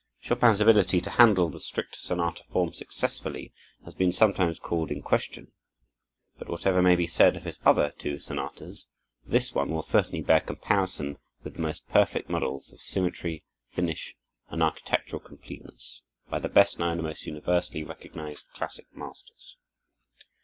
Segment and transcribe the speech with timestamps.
[0.19, 3.53] Chopin's ability to handle the strict sonata form successfully
[3.85, 5.53] has been sometimes called in question;
[6.39, 8.87] but whatever may be said of his other two sonatas,
[9.23, 14.15] this one will certainly bear comparison with the most perfect models of symmetry, finish,
[14.49, 19.55] and architectural completeness, by the best known and most universally recognized classic masters.